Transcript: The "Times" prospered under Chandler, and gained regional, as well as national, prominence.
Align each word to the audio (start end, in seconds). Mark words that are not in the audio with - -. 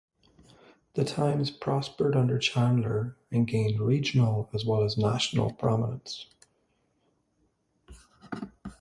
The 0.95 1.05
"Times" 1.05 1.51
prospered 1.51 2.15
under 2.15 2.39
Chandler, 2.39 3.15
and 3.29 3.45
gained 3.45 3.79
regional, 3.79 4.49
as 4.51 4.65
well 4.65 4.81
as 4.83 4.97
national, 4.97 5.53
prominence. 5.53 6.25